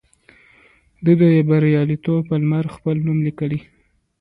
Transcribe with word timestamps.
دوی 1.03 1.15
د 1.21 1.25
بریالیتوب 1.49 2.21
پر 2.27 2.39
لمر 2.43 2.65
خپل 2.75 2.95
نوم 3.05 3.17
ولیکه. 3.21 3.57